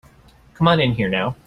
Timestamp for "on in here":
0.67-1.09